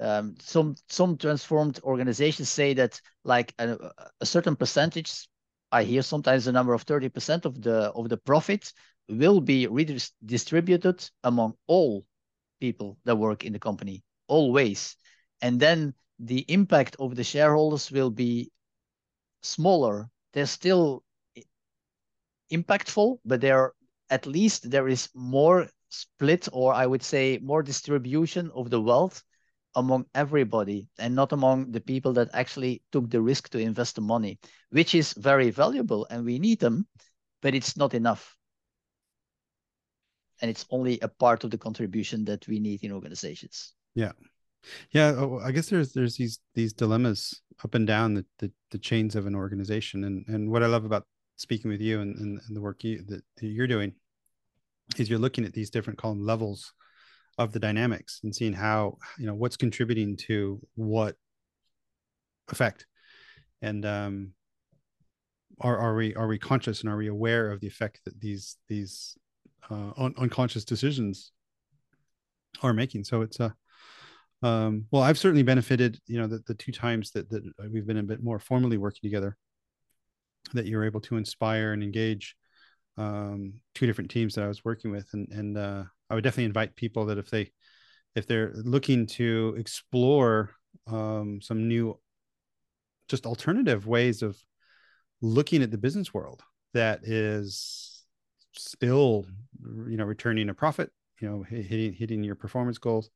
[0.00, 3.76] um, some some transformed organizations say that like a,
[4.20, 5.28] a, certain percentage,
[5.70, 8.72] I hear sometimes the number of 30% of the of the profit
[9.08, 12.04] will be redistributed among all
[12.60, 14.96] people that work in the company, always.
[15.40, 18.50] And then the impact of the shareholders will be
[19.42, 20.08] smaller.
[20.32, 21.02] There's still
[22.52, 23.72] impactful, but there
[24.10, 29.22] at least there is more split, or I would say more distribution of the wealth
[29.74, 34.02] among everybody and not among the people that actually took the risk to invest the
[34.02, 34.38] money,
[34.70, 36.86] which is very valuable and we need them,
[37.40, 38.36] but it's not enough.
[40.40, 43.74] And it's only a part of the contribution that we need in organizations.
[43.94, 44.12] Yeah.
[44.90, 45.14] Yeah.
[45.16, 49.16] Oh, I guess there's there's these these dilemmas up and down the, the, the chains
[49.16, 50.04] of an organization.
[50.04, 51.06] And and what I love about
[51.42, 53.92] speaking with you and, and, and the work you that you're doing
[54.98, 56.72] is you're looking at these different column levels
[57.38, 61.16] of the dynamics and seeing how you know what's contributing to what
[62.50, 62.86] effect.
[63.60, 64.32] And um
[65.60, 68.56] are, are we are we conscious and are we aware of the effect that these
[68.68, 69.16] these
[69.70, 71.32] uh, un- unconscious decisions
[72.62, 73.04] are making?
[73.04, 73.54] So it's a
[74.42, 77.98] um, well i've certainly benefited you know the, the two times that, that we've been
[77.98, 79.36] a bit more formally working together
[80.54, 82.36] that you're able to inspire and engage
[82.98, 85.08] um, two different teams that i was working with.
[85.12, 87.50] And and uh, I would definitely invite people that if they
[88.14, 90.50] if they're looking to explore
[90.86, 91.98] um, some new
[93.08, 94.38] just alternative ways of
[95.20, 96.42] looking at the business world
[96.74, 98.04] that is
[98.54, 99.24] still
[99.64, 100.90] you know returning a profit
[101.20, 103.10] you know hitting hitting your performance goals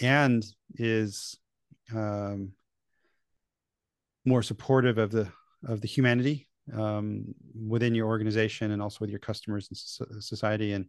[0.00, 0.44] and
[0.74, 1.38] is
[1.94, 2.52] um,
[4.24, 5.30] more supportive of the
[5.64, 7.34] of the humanity um,
[7.68, 10.72] within your organization and also with your customers and society.
[10.72, 10.86] And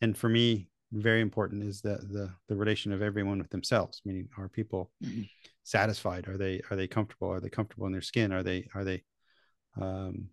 [0.00, 4.28] and for me very important is that the the relation of everyone with themselves meaning
[4.38, 5.22] are people mm-hmm.
[5.64, 6.28] satisfied?
[6.28, 7.32] Are they are they comfortable?
[7.32, 8.32] Are they comfortable in their skin?
[8.32, 9.02] Are they are they
[9.80, 10.28] um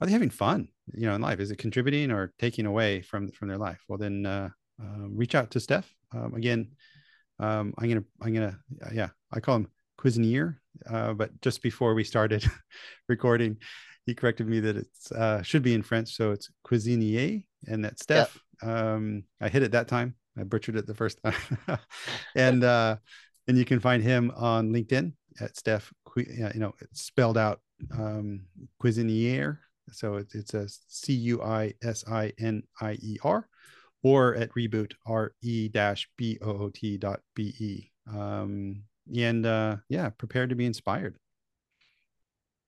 [0.00, 1.40] are they having fun you know in life?
[1.40, 3.80] Is it contributing or taking away from from their life?
[3.88, 4.50] Well then uh,
[4.80, 5.84] uh reach out to Stef.
[6.12, 6.70] Um, again
[7.40, 8.58] um i'm gonna i'm gonna
[8.92, 9.68] yeah i call him
[10.04, 10.56] Cuisinier,
[10.90, 12.44] uh, but just before we started
[13.08, 13.58] recording
[14.06, 18.02] he corrected me that it's uh, should be in French, so it's cuisinier, and that's
[18.02, 18.36] Stef.
[18.62, 20.14] Um, I hit it that time.
[20.38, 21.78] I butchered it the first time,
[22.36, 22.96] and uh,
[23.48, 25.90] and you can find him on LinkedIn at Stef.
[26.16, 27.60] You know, it's spelled out
[27.98, 28.42] um,
[28.82, 29.58] Cuisinier,
[29.90, 33.48] so it's it's a C U I S I N I E R,
[34.02, 37.90] or at Reboot R E dash B O O T dot B E.
[38.12, 38.82] Um,
[39.12, 41.16] and uh, yeah, prepared to be inspired.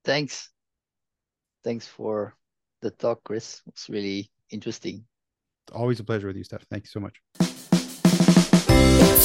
[0.05, 0.51] Thanks
[1.67, 2.35] thanks for
[2.81, 3.61] the talk, Chris.
[3.67, 5.05] It's really interesting.
[5.73, 6.63] Always a pleasure with you, Stef.
[6.71, 7.21] Thank you so much.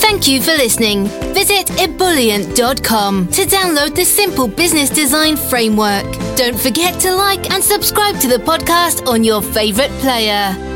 [0.01, 1.05] Thank you for listening.
[1.33, 6.05] Visit ebullient.com to download the simple business design framework.
[6.35, 10.70] Don't forget to like and subscribe to the podcast on your favorite player.